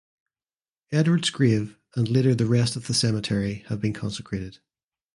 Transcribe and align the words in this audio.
Edwards 0.91 1.29
grave 1.29 1.77
and 1.95 2.09
later 2.09 2.33
the 2.33 2.47
rest 2.47 2.75
of 2.75 2.87
the 2.87 2.93
cemetery 2.95 3.63
have 3.67 3.79
been 3.79 3.93
consecrated. 3.93 4.57